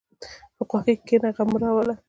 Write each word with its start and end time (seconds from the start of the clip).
په 0.55 0.63
خوښۍ 0.69 0.95
کښېنه، 1.07 1.29
غم 1.35 1.47
مه 1.51 1.57
راوله. 1.61 1.95